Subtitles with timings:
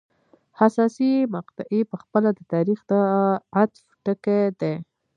[0.59, 2.91] حساسې مقطعې په خپله د تاریخ د
[3.57, 4.73] عطف ټکي دي.